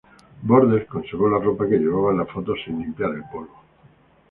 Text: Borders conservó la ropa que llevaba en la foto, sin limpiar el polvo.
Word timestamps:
Borders 0.41 0.87
conservó 0.87 1.29
la 1.29 1.37
ropa 1.37 1.69
que 1.69 1.77
llevaba 1.77 2.09
en 2.11 2.17
la 2.17 2.25
foto, 2.25 2.55
sin 2.65 2.79
limpiar 2.79 3.11
el 3.13 3.23
polvo. 3.31 3.59